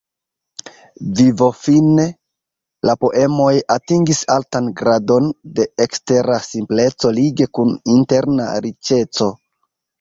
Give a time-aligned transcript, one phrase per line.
[1.17, 2.05] Vivofine,
[2.91, 5.31] la poemoj atingis altan gradon
[5.61, 9.33] de ekstera simpleco lige kun interna riĉeco.